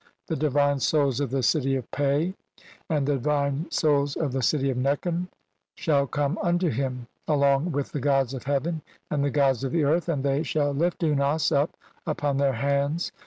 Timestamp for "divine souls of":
0.35-1.29, 3.17-4.31